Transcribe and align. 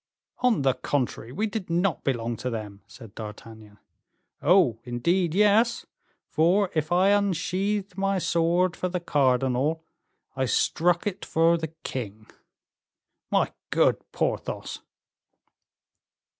"On 0.39 0.63
the 0.63 0.73
contrary, 0.73 1.31
we 1.31 1.45
did 1.45 1.69
not 1.69 2.03
belong 2.03 2.35
to 2.37 2.49
them," 2.49 2.81
said 2.87 3.13
D'Artagnan. 3.13 3.77
"Oh! 4.41 4.79
indeed, 4.83 5.35
yes; 5.35 5.85
for 6.27 6.71
if 6.73 6.91
I 6.91 7.09
unsheathed 7.09 7.99
my 7.99 8.17
sword 8.17 8.75
for 8.75 8.89
the 8.89 8.99
cardinal, 8.99 9.83
I 10.35 10.45
struck 10.45 11.05
it 11.05 11.23
for 11.23 11.55
the 11.55 11.75
king." 11.83 12.25
"My 13.29 13.53
good 13.69 13.97
Porthos!" 14.11 14.79